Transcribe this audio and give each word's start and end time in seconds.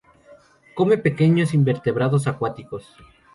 Come 0.73 0.97
pequeños 0.97 1.53
invertebrados 1.53 2.25
acuáticos. 2.25 2.87